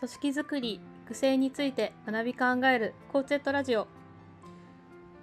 [0.00, 3.86] 組織づくり育成について学び考えるコーチェットラジオ。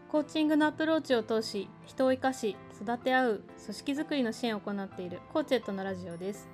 [0.08, 6.48] コーチングのアプローチを通し人を生かし育て合う組織づくりの支援を行っているコーチェットのラジオです。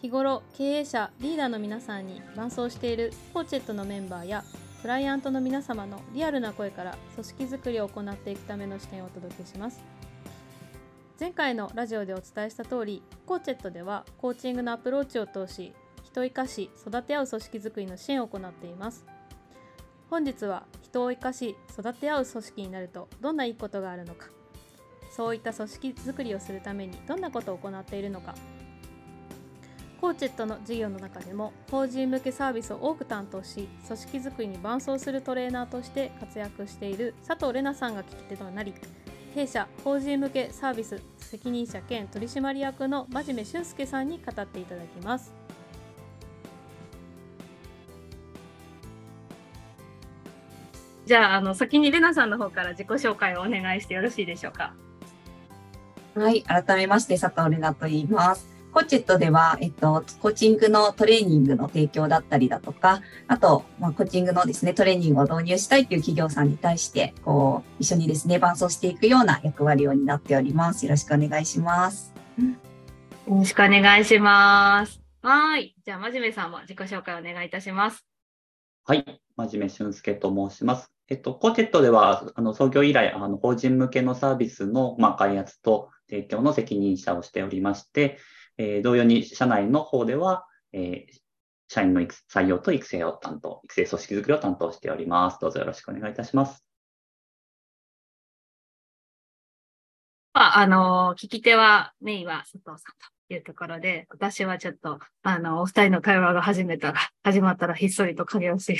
[0.00, 4.44] 日頃経営者リーダーの皆さんに伴走しているコーチェットのメンバーや
[4.80, 9.82] クライアントの皆様のリアルな声から組織づくりを行っていくための視点をお届けします。
[11.18, 15.72] 前回のラジオでお伝えした通りコーチェットではコーチングのアプローチを通し
[16.16, 19.04] 人を生かし育て合う組織づくりの支援を行っています。
[20.08, 24.28] 本日は人を生かし育て合う組織になるとどんないいことがあるのか。
[25.10, 28.34] そういった組織づくりをするためにどんなことを行っているのか。
[30.00, 38.74] コーチェットの事業の中でも法人向けサービスを多く担当し組織づくりに伴走するトレーナーとして活躍している佐藤玲奈さんが聞き手となり
[39.34, 45.45] 弊社法人向けサービス責任者兼取締役の真面目俊介さんに語っていただきます。
[51.06, 54.74] じゃああの先に玲奈さんの方から自己紹介をお願いしてよろしいでしょうか？
[56.14, 70.84] はい改めまして佐藤玲奈と言いますコーチェットでは、えっと、コーチングのトレーニングの提供だったりだとか、あと、まあ、コーチングのですね、トレーニングを導入したいという企業さんに対して、こう、一緒にですね、伴走していくような役割を担っております。
[70.84, 72.12] よろしくお願いします。
[72.38, 75.00] よろしくお願いします。
[75.22, 75.74] はい。
[75.82, 78.04] じゃあ、真面目さんも自己紹介お願いいたします。
[78.84, 79.06] はい。
[79.38, 80.95] 真面目俊介と申します。
[81.08, 88.18] えっと、コーチェットでは、あの、創業以来、あの、法人向けのサービスの、まあ、開発と提供の責任者をしておりまして、
[88.58, 91.20] えー、同様に社内の方では、えー、
[91.68, 95.38] 社員の採用と育成を担当、育成組織づくりを担当しております。
[95.40, 96.65] どうぞよろしくお願いいたします。
[100.56, 102.76] まあ、あの、聞き手は、メインは佐藤さん
[103.28, 108.78] というところで、私はちょっと、あの、お二人の会話が始めたら、始まったらひっそりと影をしてい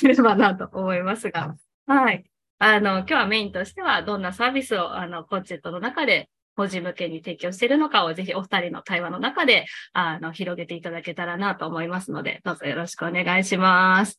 [0.00, 1.54] ければなと思いますが、
[1.86, 2.24] はい。
[2.58, 14.18] あの、今日はメインとしては、どんなサービスを、あの、コンチェットの中で法人向けに提供しているのかをぜひお二人の対話の中であの広げていただけたらなと思いますので、どうぞよろしくお願いします。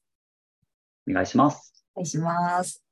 [1.09, 1.83] お願いします。
[1.95, 2.88] お願いします。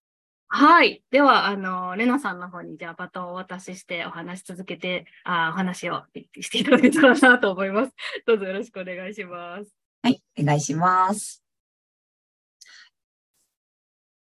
[0.49, 1.03] はい。
[1.11, 6.03] では、あの、レナさんの方に、じゃあ、バトンをお渡しして、お話し続けて、あお話を
[6.39, 7.93] していただけたらなと思います。
[8.25, 9.75] どうぞよろしくお願いします。
[10.03, 11.43] はい、お願いします。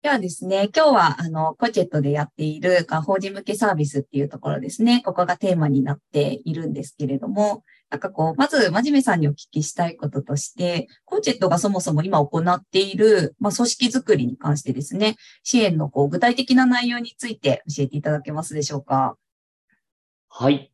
[0.01, 5.03] ではですね、今日は、あの、コチェットでやっている法人向けサービスっていうところですね。
[5.05, 19.15] ここがテーマになっているんですけれども、なんかこう、まず、真面目さんにお聞きしたいこととして、コーチェットがそもそも今行っている、まあ、組織づくりに関してですね、支援のこう具体的な内容について教えていただけますでしょうか？
[20.29, 20.71] はい。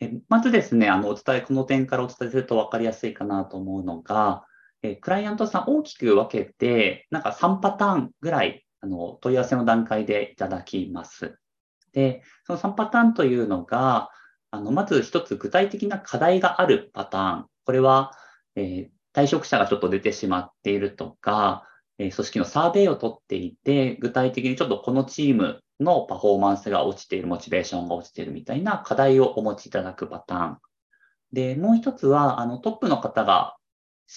[0.00, 4.44] えまずですね、あの、お伝え、この点からお伝えすると分かりやすいかなと思うのが、
[4.82, 11.36] えクライアントさん大きく分けて、なんか3パターンぐらい、あの、問い合わせの段階でいただきます。
[11.92, 14.08] で、その3パターンというのが、
[14.50, 17.46] あの、まず一つ具体的な課題があるパターン。
[17.64, 18.12] これは、
[18.56, 21.66] えー、退職者がちょっと出てしまっているとか、
[21.98, 30.58] え、組織のサーベイを取っていて、具体的にちょっとこのチームのパフォーマンスが落ちている、モチベーションが落ちているみたいな課題をお持ちいただくパターン。
[31.32, 33.56] で、もう一つは、あの、トップの方が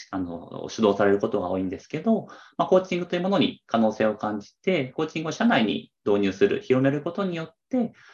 [0.10, 2.28] あの、主導されることが多いんですけど、
[2.58, 7.63] まあ、コーチングというものに可能性を感じて、コーチングを社内に導入する、広めることによって、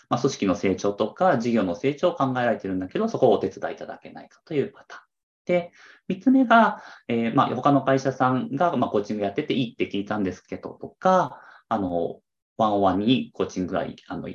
[0.10, 5.02] まあ、組織の成長とか事業の成長を考えられてるんだけど、そこをお手伝いいただけないかというパターン。
[5.46, 5.72] で、
[6.08, 12.20] 三つ目が、えー、まあ、他の会社さんが、まあ、コーチングやってていいって聞いたんですけど、とか、あの、
[12.58, 14.30] ワンオワンにコーチングがあの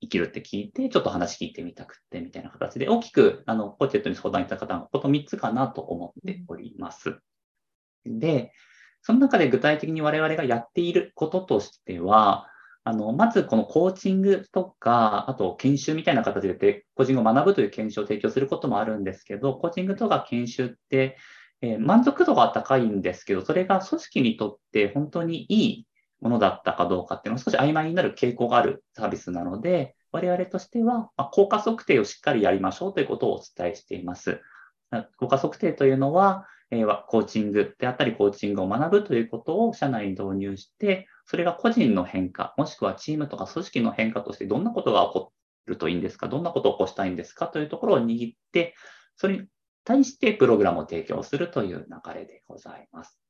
[0.00, 7.18] 生きるって聞いて、ちょっと話聞いてみたくって、みたいな形で、大きく、あの、ポチェットに相談いただいた方のこと3つかなと思っております。
[8.04, 8.52] で、
[9.02, 12.48] その中で具体的に我々がやっていることとしては、
[12.88, 21.18] あの、まずこのコーチングとか、あと研修みたいな形でコーチングを学ぶという研修を提供することもあるんですけど、コーチングとか研修って、
[21.60, 25.86] えー、満足度が高いんですけど、それが組織にとって本当にいい
[26.22, 34.40] ものだったかどうかっていうのは少し曖昧になる傾向があるサービスなので、我々としては、ま効果測定をしっかりやりましょうということをお伝えしています。
[35.18, 45.32] 効果測定というのは、えコーチングであったり、コーチングを学ぶということを社内に導入して、それが個人の変化、もしくはチームとか組織の変化としてどんなことが起こ
[45.66, 48.74] るといいんですか、どんなことを起こしたいんですかというところを握って、
[49.14, 49.46] それに
[49.84, 53.20] 対してプログラムを提供するという流れでございます。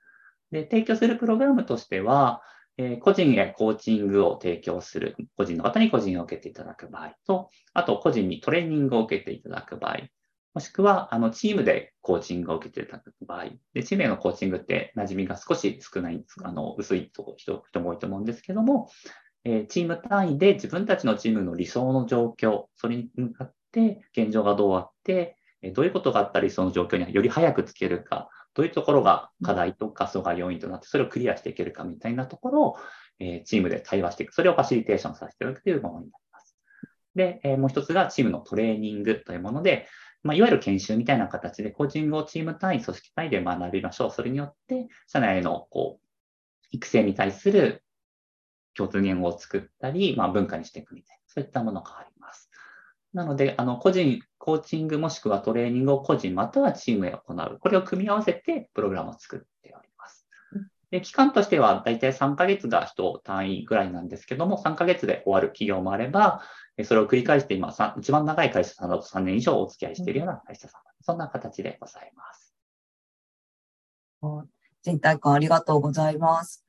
[0.52, 2.40] で、提供するプログラムとしては、
[2.76, 10.02] え個人へコーチングを提供する、個人の方に個人を受けていただく場合と、あと個人にトレーニングを受けていただく場合、
[10.58, 13.44] もしくは、あの、チームでコーチングを受けていただく場合、
[13.74, 18.90] で、チームへのコーチングって馴染みが少し少ない、あの、薄いと人人も多いと思うんですけども、
[19.44, 32.76] えー、チーム単位で自分たちのチームの理想の状況、それに向かって現状がどうあって、えどういうことがあったり、その状況により早くつけるか、どういうところが課題とか阻害要因となって、それをクリアしていけるかみたいなところを、
[33.20, 34.34] え、チームで対話していく。
[34.34, 36.56] それをファシリテーションさせていただくというものになります。
[37.14, 39.86] で、え、もう一つがチームのトレーニングというもので、
[40.22, 44.10] まあ、いわゆる研修みたいな形で、コーチングをチーム単位、組織単位で学びましょう。
[44.10, 46.08] それによって、社内のこう
[46.70, 47.84] 育成に対する
[48.74, 52.50] 共通言語を作ったり、まあ、文化にしていくみたいな、そういったものがあります。
[53.12, 57.58] なので、あの個人、コーチングもしくはトレーニングを個人またはチームへ行う。
[57.58, 59.57] これを組み合わせてプログラムを作っ。
[60.90, 66.42] で期間としては大体3ヶ月が1単位ぐらいなんですけども、3ヶ月で終わる企業もあれば、
[66.84, 72.54] それを繰り返して今、一番長い会社さんだと3年以上お付き合いしているような会社さん、そんな形でございます。
[74.82, 76.67] 全体感ありがとうございます。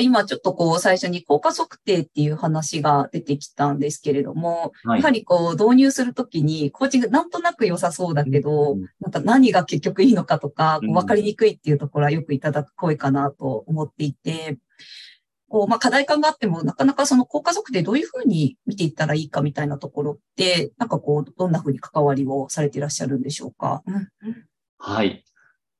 [0.00, 14.58] 今ちょっとこう最初に効果測定っていう話が出てきたんですけれども、はい、やはりこう導入するときにコーチングなんとなく良さそうだけど、うん、なんか何が結局いいのかとか、こう分かりにくいっていうところはよくいただく声かなと思っていて、
[15.48, 23.82] こう、まあ、課題感があっても、なかなかその効果測定どういうふうに見ていったらいいかみたいなところって、なんかこう、どんなふうに関わりをされていらっしゃるんでしょうか？
[24.76, 25.24] はい。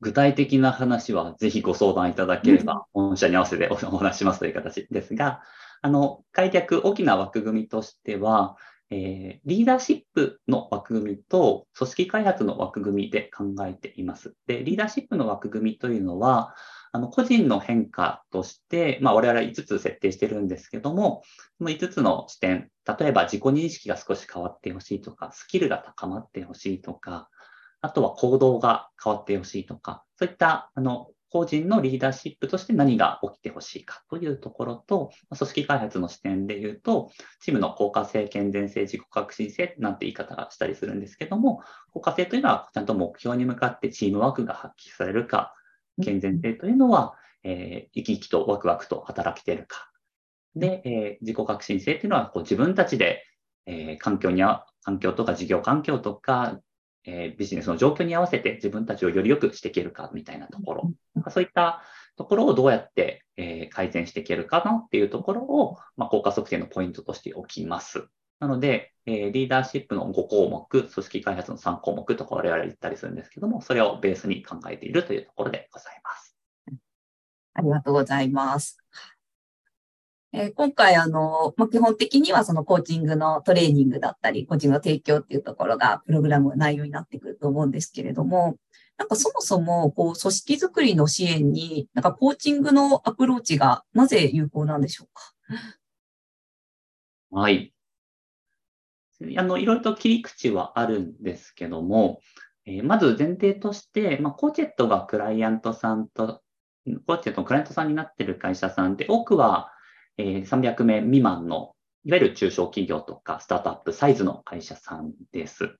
[0.00, 5.42] 具体的な話はぜひご相談いただければ、御社に合わせてお話しますという形ですが、
[5.82, 8.56] あの、開拓大きな枠組みとしては、
[8.90, 14.34] えー、リーダーシップの枠組みと組織開発の枠組みで考えています。
[14.46, 16.54] で、リーダーシップの枠組みというのは、
[16.90, 21.22] あの個人の変化として、まあ、我々5つ設定してるんですけども、
[21.58, 27.28] その5つの視点、例えば自己認識が少し変わってほしいとか、スキルが高まってほしいとか、
[27.80, 37.10] あとは行動が変わってほしいとか、そういったあの個人のリーダーシップとして何が起きてほしいかというところと、組織開発の視点で言うと、
[37.40, 45.54] チームの効果性、健全性、自己革新性なんて言い方がしたりするんですけども、効果性というのはちゃんと目標に向かってチームワークが発揮されるか、
[46.02, 47.14] 健全性というのは、
[47.44, 49.90] えー、生き生きとワクワクと働きているか。
[50.56, 53.22] で、えー、自己革新性というのはこう自分たちで、
[53.66, 54.42] えー、環境に
[54.82, 56.58] 環境とか事業環境とか
[57.04, 60.92] えー、ビジネスの状況に合わせて自分たちをより良くしていけるかみたいなところ、
[61.30, 61.82] そういった
[62.16, 68.08] ところをどうやって、えー、改善していけるかなっていうところを、まあ、効果測定のポイントとしておきます。
[68.40, 76.36] なので、えー、リーダーシップの5項目、組織開発の3項目とか我々言ったりするんですけども、それをベースに考えているというところでございます。
[77.54, 78.78] ありがとうございます。
[80.32, 88.56] え、今回、あの、まあ、基本的にはそのコーチングのトレーニングだったり、コーチングの提供っていうところが、プログラムの内容になってくると思うんですけれども、
[88.98, 95.34] なんかそもそも、こう、組織づくりの支援に、なんかコーチングのアプローチがなぜ有効なんでしょうか？
[97.30, 97.72] はい。
[99.36, 102.20] あの、いろいろと切り口はあるんですけども、
[102.66, 106.42] えー、まず前提として、まあ、コーチェットがクライアントさんと、
[107.06, 109.72] コーチェットのクライアントさんになっている会社さんで、多くは、
[110.18, 111.74] え300名未満の、
[112.04, 115.76] いわゆる中小企業とかスタートアップサイズの会社さんです。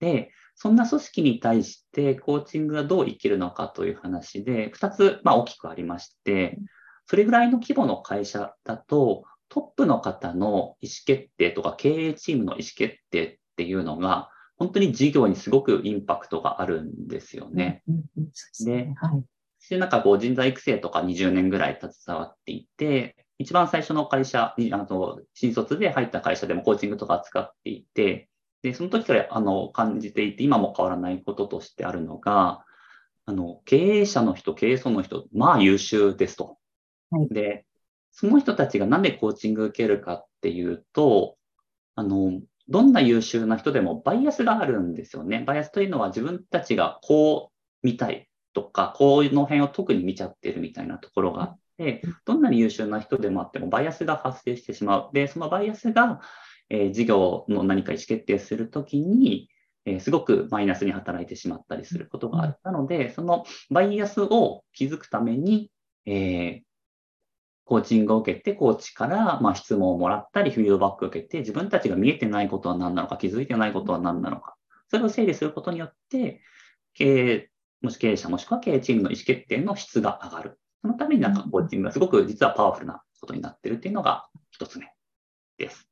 [0.00, 6.58] で、そんな組織に対してコーチングがどう生きるのかという話で、2つ、まあ、大きくありまして、
[7.06, 17.82] それぐらいの規模の会社だと、トップの方の意思決定とか経営チームの意思決定っていうのが、本当に事業にすごくインパクトがあるんですよね。
[18.64, 19.22] で、は
[19.70, 28.28] い、なんかこう人材育成とか20年ぐらい携わっていて、一番最初の会社に、あの、新卒で入った会社でもコーチングとか使っていて、
[28.62, 32.64] で、その時からあの感じていて、今も変わらないこととしてあるのが、
[33.26, 36.56] あの、経営者の人、経営層の人、まあ優秀ですと。
[37.10, 37.66] はい、で、
[38.10, 41.36] その人たちがなんでコーチング受けるかっていうと、
[41.94, 45.44] あの、どんな優秀な人でもバイアスがあるんですよね。
[45.46, 55.10] バイアスというのは自分たちがこう見たいとか、こういうの辺を特に見ちゃってるみたいなところがあっで、どんなに優秀な人でもあってもバイアスが発生してしまう。
[55.12, 56.20] で、そのバイアスが、
[56.70, 59.48] えー、事業の何か意思決定するときに、
[59.84, 62.56] えー、すごくマイナスに働いてしまったりすることがある。
[62.62, 65.70] なので、そのバイアスを築くために、
[66.06, 66.62] えー、
[67.64, 74.56] コーチングを受けて、コーチから、まあ、質問をもらったり、フィードバックを受けて、自分たちが見えてないことは何なのか、気づいてないことは何なのか、
[74.90, 76.42] それを整理することによって、
[76.92, 77.50] 経営、
[77.80, 80.58] もし経営者もしくは経営チームの意思決定の質が上がる。
[80.84, 84.86] そのためになんかコーチングがすごく実はパワフルなことになってるっていうのが一つ目
[85.56, 85.88] です。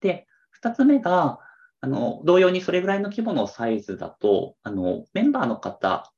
[0.00, 1.40] で、二つ目が、
[1.80, 6.12] あの、同様にそれぐらいの規模のサイズだと、あの、メンバーの方、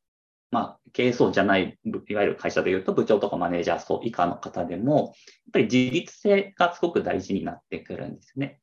[0.50, 5.14] まあ、経営層じゃない、いわゆる会社でいうと部長とかマネージャー層以下の方でも、やっ
[5.54, 8.60] ぱり自立性がすごく大事になってくるんですね。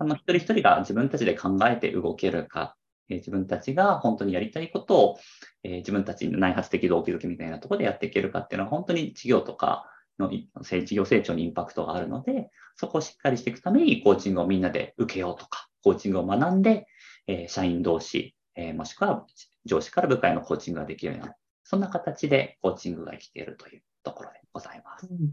[0.00, 2.76] あの一人一人が自分たちで考えて動けるか、
[3.08, 5.18] え、自分たちが本当にやりたいことを、
[5.62, 16.86] え、自分たちの内発的動機づけみたいなところでやっていけるかっていうのは本当に事業とかの事業成長にインパクトがあるので、そこをしっかりしていくためにコーチングをみんなで受けようとか、コーチングを学んで、
[17.26, 19.26] え、社員同士、えもしくは
[19.64, 21.34] 上司から部下へのコーチングができるような。
[21.64, 25.06] そんな形でコーチングが生きているというところでございます。
[25.10, 25.32] うん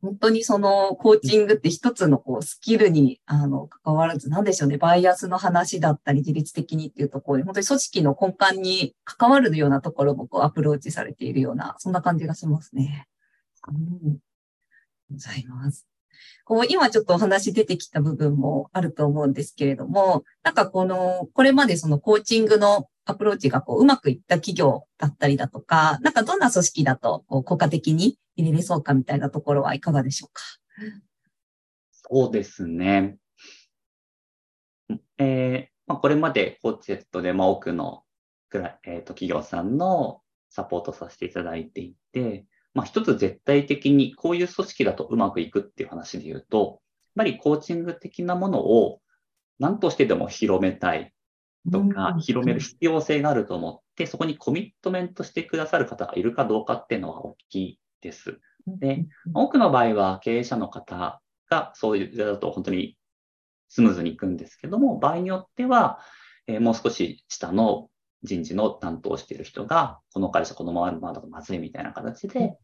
[0.00, 13.08] 本当にそのコーチングって一つのこうスキルにあの関わらず、なんでしょうね、バイアスの話だったり、自律的にっていうところで、本当に組織の根幹に関わるようなところもこうアプローチされているような、そんな感じがしますね。
[13.68, 14.18] うん。
[15.10, 15.86] ございます。
[16.44, 30.42] こう、今ちょっとお話出てきた部分もあると思うんですけれども、なんかこの、これまでそのコーチングのアプローチがこううまくいった企業だったりだとか、なんかどんな組織だとこう効果的に入れれそうかみたいなところはいかがでしょうか？
[31.90, 33.18] そうですね。
[35.18, 38.04] えーまあ、これまでコーチェットで、まあ、多くの、
[38.84, 46.78] えーと企業さんのサポートさせていただいていて、まあ、一つ絶対的にこういう組織だとうまくいくっていう話で言うと、やっ
[47.16, 49.00] ぱりコーチング的なものを
[49.58, 51.12] 何としてでも広めたい
[51.72, 58.40] とか、広める必要性があると思って、そこにコミットメントしてくださる方がいるかどうかっていうのは大きいです。
[58.66, 62.96] で、多くの場合は経営者の方がそういうだと本当に
[63.68, 66.00] スムーズにいくんですけども、場合によっては、
[66.46, 67.88] えー、もう少し下の
[68.22, 72.56] 人事の担当している人が、この会社このままだとまずいみたいな形で、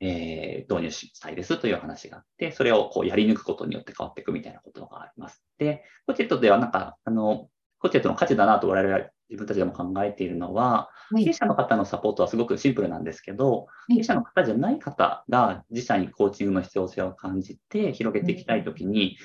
[0.00, 5.44] えー、導入したいですという話があって、それをこうやり抜くことによって変わっていくみたいなことがあります。
[5.58, 19.18] で、コチェットではなんか、あの、コチェットの価値だなと我々自分たちでも考えているのは、経営者の方のサポートはすごくシンプルなんですけど、経営者の方じゃない方が自社にコーチングの必要性を感じて広げていきたいときに、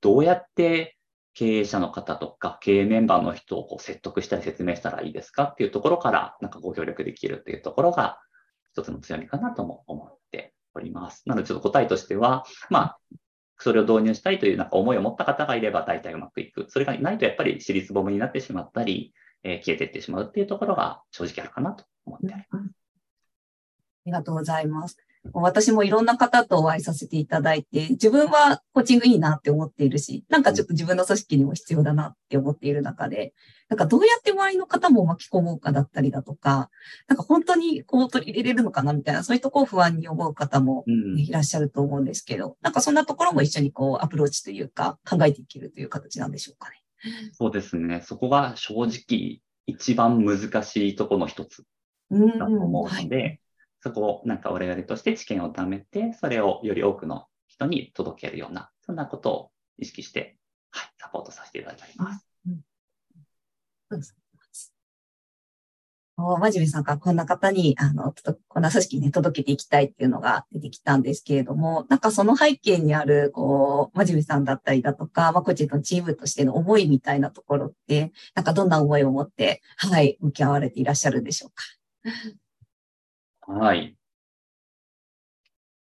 [0.00, 0.96] どうやって
[1.34, 8.18] 経営者の方とか経営メンバーの人をこう説得したり説明したらいいですかっていうところから、なんかご協力できるっていうところが
[8.72, 11.22] 一つの強みかなとも思っております。
[11.26, 12.98] なのでちょっと答えとしては、まあ、
[13.58, 16.66] それを導入したいというなんか思いを持った方がいれば大体うまくいく。
[16.68, 19.12] それがないとやっぱり私立ボムになってしまったり、
[19.42, 22.64] えー、消えていってしまうっていうところが正直あるかなと思っております。
[22.64, 22.68] あ
[24.06, 24.96] りがとうございます。
[25.32, 33.34] 私もいろんな方とお会いさせていただいて、自分はコーチングいいなって思っているし、なんかちょっと自分の組織にも必要だなって思っている中で、
[33.68, 36.70] なんかどうやって周りの方も巻き込もうかだったりだとか、
[37.08, 40.84] なんか本当にこう取り入れれるのかなみたいな、そういうとこを不安に思う方も
[41.16, 46.82] いらっしゃると思うんですけど、うん、なんかそんなところも一緒にこうアプローチというか考えていけるという形なんでしょうかね。
[47.32, 48.02] そうですね。
[48.02, 51.64] そこが正直一番難しいところの一つ
[52.10, 53.22] だと思うので、うん。
[53.22, 53.40] はい。
[53.80, 60.36] そこをなんか我々として知見を貯めて、それをより多くの人に届けるような、そんなことを意識して、
[60.70, 62.26] はい、サポートさせていただいております。
[62.46, 62.60] うん、
[63.90, 64.16] そうです
[66.18, 68.12] 真面目さんがこんな方に、あの、
[68.48, 81.50] こんな組織にね、届けていきたいっていうのが出てきたんですけれども、なんかその背景にある、こう、真面目さんだったりだとか、まあ、こっちのチームとしての思いみたいなところって、なんかどんな思いを持って、はい、向き合われていらっしゃるんでしょう
[83.46, 83.52] か？
[83.52, 83.94] はい。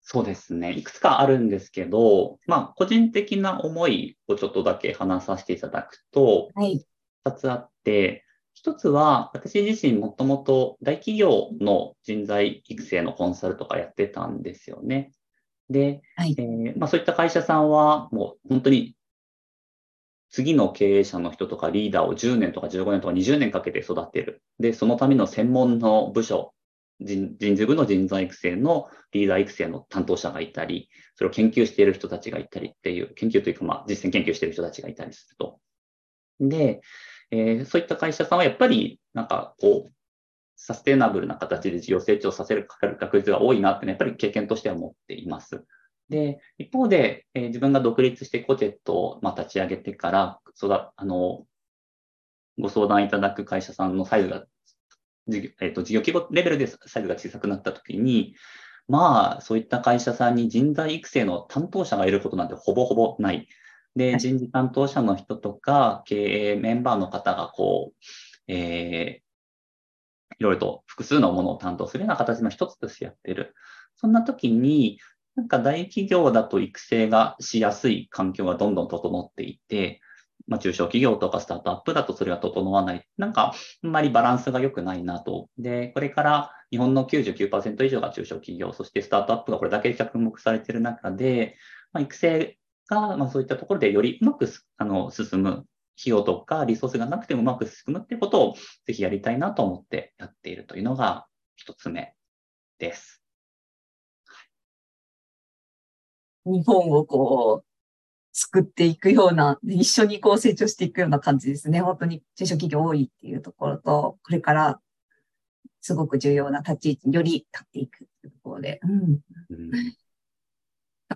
[0.00, 0.72] そうですね。
[0.72, 6.84] いくつかあるんですけど、まあ、個人的な思いをちょっとだけ話させていただくと、はい。
[7.24, 8.23] 二つあって、
[8.54, 15.12] 一つは、私自身もともと大企業の人材育成のコンサルとかやってたんですよね。
[15.68, 18.96] で、はい、えー、まあ、そういった会社さんは、もう本当に
[20.30, 24.42] 次の経営者の人とかリーダーを10年とか15年とか20年かけて育てる。
[24.58, 26.54] で、そのための専門の部署
[27.00, 35.60] 人人事部の人材育成のリーダー育成の担当者がいたり、それを研究している人たちがいたりっていう、研究というか、まあ、実践研究している人たちがいたりすると。
[36.40, 36.80] で、
[37.34, 39.92] えー、そういった会社さんはやっぱり、なんかこう、
[40.56, 45.64] サステナブルな形で事業成長させる確率が多いなって、ね、やっぱり経験としては思っています。
[46.08, 51.44] で、一方で、えー、自分が独立してコチェットを、まあ、立ち上げてから、そだあの、
[52.58, 54.44] ご相談いただく会社さんのサイズが
[55.26, 58.36] 事業,、えーと、事業規模レベルでサイズが小さくなったときに、
[58.86, 63.48] まあ、そういった会社さんに人材育成の担当者がいることなんてほぼほぼない。
[63.96, 73.54] で、人事担当者の人とか、経営メンバーの方が、こう、えー、いろいろと複数のものを担当するような形の一つとしてやってる。
[73.96, 74.98] そんな時に、
[75.36, 80.00] なんか大企業だと育成がしやすい環境がどんどん整っていて、
[80.46, 83.06] まあ、中小企業とかスタートアップだとそれが整わない。
[83.16, 85.48] なんか、あんまりバランスが良くないなと。
[85.58, 91.56] で、これから日本の99%以上が中小企業、そしてスタートアップがこれだけ着目されている中で、
[91.92, 95.66] まあ、育成が、まあ、そういったところでよりうまくあの進む費
[96.06, 98.54] 用とかリソースがなくてもうまく進むっていうことを
[98.86, 101.26] ぜひやりたいなと思ってやっているというのが
[101.56, 102.14] 一つ目
[102.78, 103.24] です。
[106.44, 107.66] 日本をこう、
[108.32, 111.80] 作っていくような、一緒にこう成長していくような感じですね。
[111.80, 114.80] 本当に中小企業多いっていうところと、これから
[115.80, 118.80] すごく重要な立ち位置により立っていくっていうところで。
[118.82, 119.20] うん。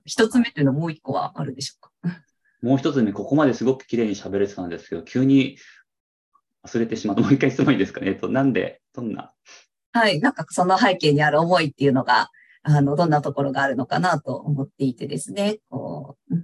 [0.05, 2.23] 一つ目っていうのはもう一個はあるでしょうか？
[2.63, 5.57] もう一つ目、ここまですごく綺麗に喋れてたんですけど、急に
[6.67, 7.23] 忘れてしまった。
[7.23, 8.01] もう一回質問いいですか？
[8.01, 8.09] ね。
[8.11, 9.33] えっと、なんで、どんな？
[9.93, 10.21] はい。
[10.21, 12.31] なんかその背景にある思いっていうのが、
[12.63, 15.59] あの、どんなところがあるのかなと思っていてですね。
[15.71, 16.35] こう、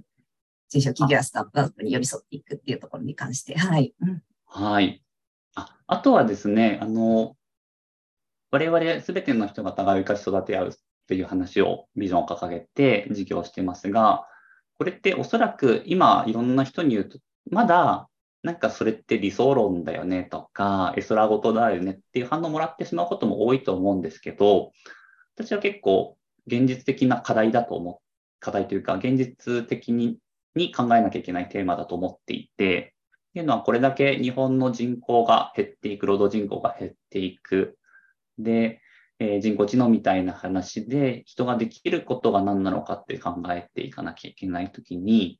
[0.71, 3.57] 中小企業やスタートアップに寄り添っていくっていうところに関して。
[3.57, 3.93] はい。
[4.45, 5.03] はい。
[5.55, 7.35] ああとはですね、あの、
[8.51, 10.73] 我々すべての人が互いを生かし育て合う
[11.05, 14.27] っていう話を、ビジョンを掲げて事業してますが、
[14.77, 17.19] これっておそらく今いろんな人に言うと、
[17.49, 18.09] まだ
[18.43, 24.71] なんかそれって理想論だよねとか、絵空事だよねっていう反応をもらってしまうことも多いと思うんですけど、
[25.35, 27.97] 私は結構現実的な課題だと思う、
[28.39, 30.19] 課題というか、現実的に
[30.55, 32.93] に考えなきゃいけないテーマだと思っていて、
[33.31, 37.77] っていうのはこれだけ日本の人口が減っていく、労働人口が減っていく。
[38.39, 38.81] で、
[39.19, 45.39] えー、人工知能みたいな話で人ができることが何なのかって考えていかなきゃいけないときに、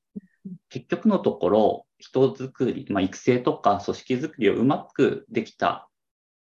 [0.69, 5.89] 結局のところ人づくり、まあ、育成とか組織づくりをうまくできた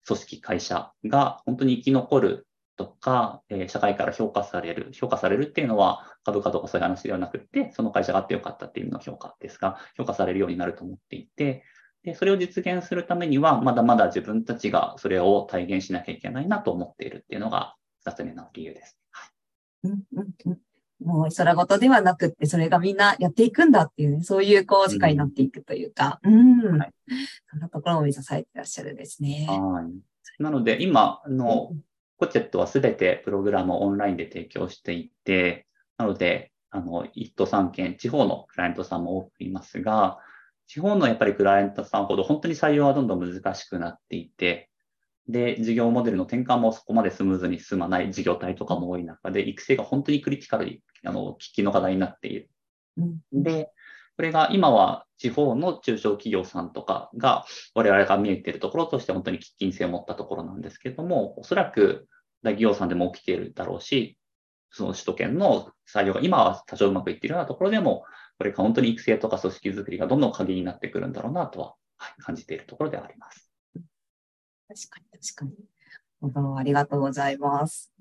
[0.06, 4.92] 組織、会社が本当に生き残るとか、えー、社会から評価される。
[4.94, 11.64] 評価されるっていうのは株価とかそういう話ではなくて、その会社があってよかったっていう意味の評価ですが、評価されるようになると思っていて、
[12.04, 18.98] で、それを実現するためには、まだまだ自分たちがそれを体現しなきゃいけないなと思っているっていうのが、二つ目の理由です。
[19.12, 19.30] は
[19.86, 19.88] い。
[19.90, 20.58] うんうんうん
[21.04, 26.62] もう、空事ではなくって、それがみんなやっていくんだっていうね、そういう、こう、世界になっていくというか、うん。
[26.62, 26.92] うんはい、
[27.50, 29.46] そんなところを目指されていらっしゃるですね。
[29.50, 30.42] はい。
[30.42, 31.74] なので、今の、
[32.18, 40.20] コチェットはすべてプログラムをオンラインで提供していて、なので、あの、1都3県、地方のクライアントさんも多くいますが、
[40.68, 44.70] 地方のやっぱりクライアントさんほど本当に採用はどんどん難しくなっていて、
[45.28, 52.50] で、事業モデルの転換もそこまでスムーズに進まない事業体とかも多い中で、育成が本当にクリティカルに、あの、危機の課題になっている。
[53.32, 53.72] で、
[54.16, 62.08] これが今は地方の中小企業さんとかが我々が見えているところとして本当に喫緊性を持ったところなんですけれども、おそらく
[62.44, 64.18] 大企業さんでも起きているだろうし、
[64.70, 68.04] その首都圏の採用が今は多少うまくいっているようなところでも、
[68.38, 73.52] これが本当に育成とか組織づくりがどんどん鍵になってくるんだろうなとは、はい、感じているところではあります。
[74.68, 75.52] 確かに、確かに。
[76.22, 77.92] 本当ありがとうございます。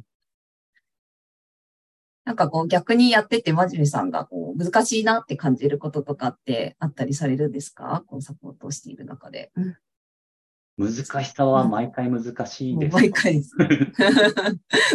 [2.25, 8.05] なんかこう逆にやってて、真面目さんがこう難しいなって感じることとかってあったりされるんですか？
[8.07, 9.51] こうサポートしている中で。
[9.57, 9.77] うん
[10.83, 12.95] 難しさは毎回難しいです。
[12.95, 13.57] 毎回です。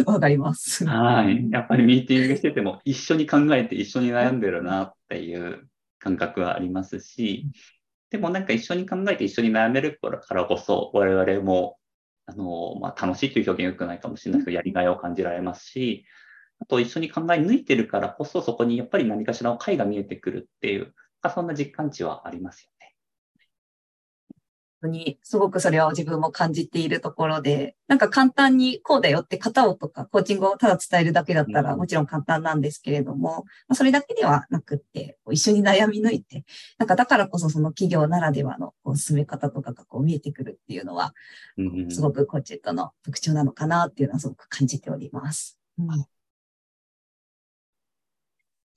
[0.06, 0.86] わかります。
[0.86, 1.50] はい。
[1.50, 7.46] やっぱりミーティングしてても一緒に考えて一緒に悩んでるなっていう感覚はありますし、
[8.10, 11.78] でもなんか一緒に考えて一緒に悩めるからこそ我々も
[12.26, 16.04] あの、まあ、楽しいという表現良くないかもしれないけど、やりがいを感じられますし、
[16.60, 20.94] あと一緒に考え抜いてるからこそそこにやっぱり何かしらの解が見えてくるっていう、
[21.34, 22.70] そんな実感値はありますよ
[24.86, 36.44] に、すごくそれは自分も感じているところで、なんか簡単にこうだよって型をとかコーチングをただ伝えるだけだったらもちろん簡単なんですけれども、まあ、それだけではなくって、一緒に悩み抜いて、
[36.78, 41.14] なんかだからこそその企業ならではのこう進め方とかがこう見えてくるっていうのは、
[41.90, 45.58] すごくコーチェットの特徴なのかなっていうのはすごく感じております。
[45.78, 46.17] うん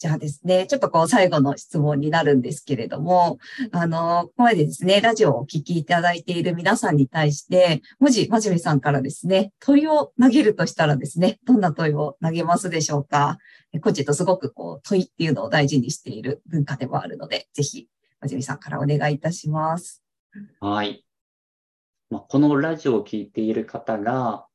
[0.02, 3.38] じゃあですね、ちょっとこう最後の質問になるんですけれども、
[3.72, 13.38] あの、ここまでですね、ラジオをお聞きいただいている皆さんに対して、文字、まじめさんからですね、問いを投げるとしたらですね、どんな問いを投げますでしょうか？
[13.82, 17.88] こっちとすごくこう問いっていうのを大事にしている文化でもあるので、ぜひ、
[18.20, 20.02] まじめさんからお願いいたします。
[20.62, 21.06] はい。
[22.10, 24.48] まあ、このラジオを聞いている方が、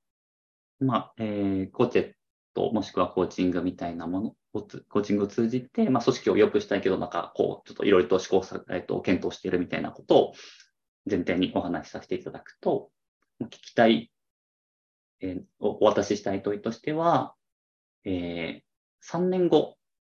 [0.81, 2.13] まあ、えー、コチェッ
[2.53, 10.35] ト、もしくはコーチングみたいなものコーチングを通じて、まあ、組織を良くしたいけど、なんか、こう、ちょっといろいろと試行さ、えっと、検討しているみたいなことを
[11.09, 12.91] 前提にお話しさせていただくと、
[13.43, 14.11] 聞きたい、
[15.21, 17.35] えー、お渡ししたい問いとしては、
[18.05, 19.77] えー、3年後、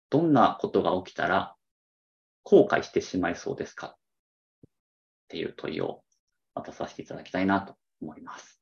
[0.10, 1.56] どんなことが起きたら
[2.43, 3.88] 後悔してしまいそうですか？
[3.88, 4.69] っ
[5.28, 6.04] ていう問いを
[6.54, 8.62] 渡させていただきたいなと思います。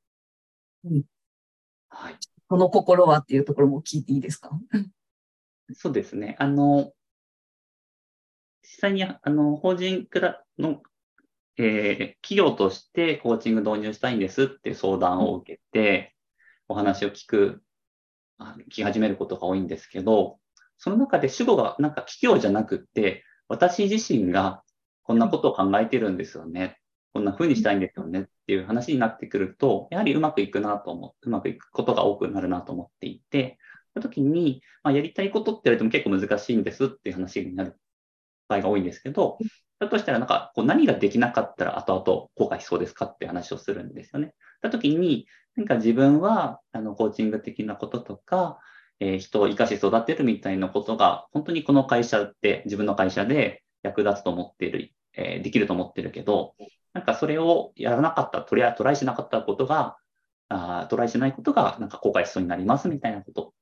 [0.85, 1.03] うん。
[1.89, 2.15] はい。
[2.47, 4.49] この心はっていうところも聞いていいですか？
[5.73, 6.35] そうですね。
[6.39, 6.93] あの、
[8.61, 10.81] 実際に、あの、法人クラの、
[11.57, 16.15] えー、企業としてコーチング導入したいんですって相談を受けて、
[16.67, 17.63] お話を聞く、
[18.39, 20.39] 聞き始めることが多いんですけど、
[20.77, 24.63] その中で主語がなんか企業じゃなくって、私自身が
[25.03, 26.79] こんなことを考えてるんですよね。
[27.13, 33.57] こんな風にしたいんですよねっていう話になってくると、やはりうまくいくなと思う、うまくいくことが多くなるなと思っていて、
[33.95, 37.79] の時に、まあ、やりたいことって言われても結構難しいんですっていう話になる
[38.47, 39.37] 場合が多いんですけど、
[39.79, 42.05] だとしたらなんかこう何ができなかったら後々
[42.35, 44.33] 後悔しそうですかって話をするんですよね。
[44.61, 48.59] た時に、なんか自分はあのコーチング的なこととか、
[48.99, 56.55] えー、人を生かし育てるみたいなことが、本当にこの会社って自分の会社で役立つと思っている、えー、できると思ってるけど、
[56.93, 59.97] なんかそれをやらなかった、トライトライしなかったことが、
[60.47, 63.53] あトライしないことがなんか後悔しそうになりますみたいなこと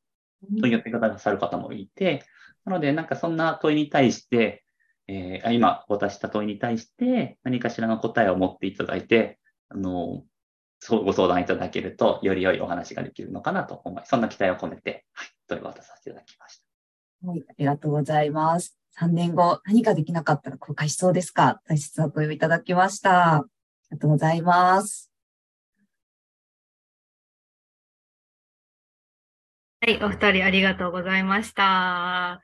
[0.61, 2.23] という方がさる方もいて、
[2.65, 4.63] なのでなんかそんな問いに対して、
[5.07, 10.23] えー、今渡した問いに対して何かしらの答えを持っていただいて、あの、
[10.89, 16.59] ご相談いただけると、より良いお話ができるのかなと思い、そんな期待を込めて、はい、問いを渡させていただきまし
[17.21, 17.27] た。
[17.27, 18.77] はい、ありがとうございます。
[18.99, 21.61] 3年後、何かできなかったら後悔しそうですか？
[21.67, 23.35] 大切な問いをいただきました。
[23.35, 23.45] あ
[23.91, 25.12] りがとうございます。
[29.85, 32.41] はい、お二人ありがとうございました。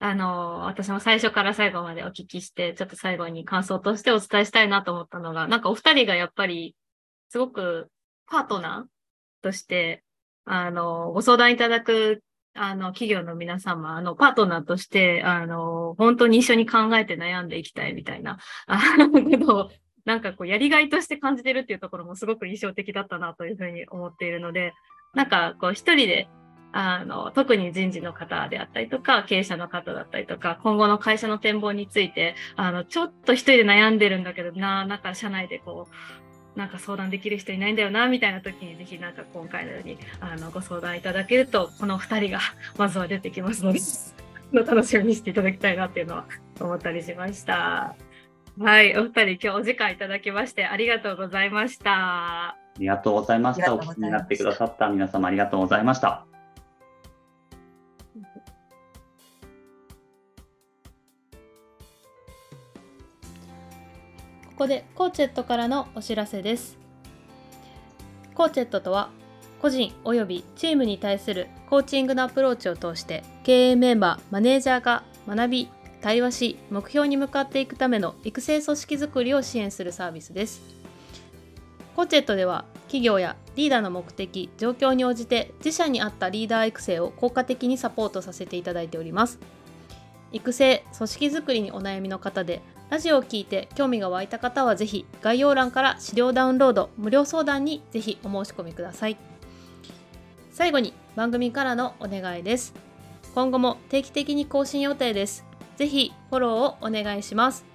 [0.00, 6.74] あの、私も最初から最後までお聞きして、ちょっと最後に感想としてお伝えしたいなと思ったのが、なんかお二人がやっぱり
[7.28, 7.88] すごく
[8.26, 10.02] パートナーとして、
[10.44, 19.70] あの、ご相談いただく、あの、企業の皆様、あの、パートナーとして、あの、本当に一緒に考えて悩んでいきたいみたいな、あの、
[20.04, 24.72] なんかこう、やりがいとして感じてるっていうところもすごく印象的だったなというふうに思っているので、
[25.14, 26.28] なんかこう、一人で
[26.72, 35.94] あの、特に人事の方であったりとか、経営者の方だったりとか、今後の会社の展望について、あの、ちょっと一人で悩んでるんだけどな、なんか社内でこう、
[36.56, 42.40] なんか相談できる人いないんだよなみたいな時にぜひなんか今回のようにあのご相談いただけるとこの2人が
[42.76, 43.78] まずは出てきますので
[44.52, 46.26] 楽しみにしていただきたいなっていうのは
[46.60, 47.94] 思ったりしました。
[48.58, 51.92] はい、お二人今日お時間いただきましてありがとうございました。
[51.92, 53.74] ありがとうございました。
[53.74, 56.29] お聞きになってくださった皆様ありがとうございました。
[64.60, 66.76] こでコーチェットからのお知らせです。
[68.34, 69.08] コーチェットとは
[69.62, 75.68] 個人及びチームに対するコーチングのアプローチを通して経営メンバー、マネージャーが学び、
[76.02, 80.60] 対話し、目標に向かっていくための育成組織づくりを支援するサービスです。
[81.96, 89.38] コーチェットでは企業やリーダーの目的、状況に応じて自社に合ったリーダー育成を効果的にサポートさせていただいております。
[90.32, 99.16] 育成、組織づくりにお悩みの方でラジオを聞いて興味が湧いた方はぜひ概要欄から資料ダウンロード無料相談にぜひお申し込みください。
[100.50, 102.74] 最後に番組からのお願いです。
[103.32, 105.44] 今後も定期的に更新予定です。
[105.76, 107.69] ぜひフォローをお願いします。